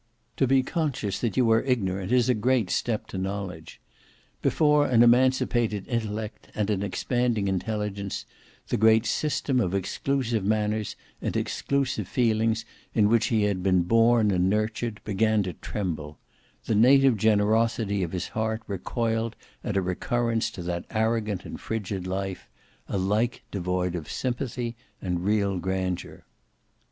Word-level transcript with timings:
To 0.37 0.47
be 0.47 0.63
conscious 0.63 1.19
that 1.19 1.37
you 1.37 1.51
are 1.51 1.61
ignorant 1.61 2.11
is 2.11 2.27
a 2.27 2.33
great 2.33 2.71
step 2.71 3.05
to 3.09 3.19
knowledge. 3.19 3.79
Before 4.41 4.87
an 4.87 5.03
emancipated 5.03 5.87
intellect 5.87 6.47
and 6.55 6.71
an 6.71 6.81
expanding 6.81 7.47
intelligence, 7.47 8.25
the 8.69 8.77
great 8.77 9.05
system 9.05 9.59
of 9.59 9.75
exclusive 9.75 10.43
manners 10.43 10.95
and 11.21 11.37
exclusive 11.37 12.07
feelings 12.07 12.65
in 12.95 13.09
which 13.09 13.27
he 13.27 13.43
had 13.43 13.61
been 13.61 13.83
born 13.83 14.31
and 14.31 14.49
nurtured, 14.49 15.01
began 15.03 15.43
to 15.43 15.53
tremble; 15.53 16.17
the 16.65 16.73
native 16.73 17.15
generosity 17.15 18.01
of 18.01 18.11
his 18.11 18.29
heart 18.29 18.63
recoiled 18.65 19.35
at 19.63 19.77
a 19.77 19.83
recurrence 19.83 20.49
to 20.49 20.63
that 20.63 20.83
arrogant 20.89 21.45
and 21.45 21.61
frigid 21.61 22.07
life, 22.07 22.49
alike 22.89 23.43
devoid 23.51 23.93
of 23.93 24.09
sympathy 24.09 24.75
and 24.99 25.23
real 25.25 25.59
grandeur. 25.59 26.25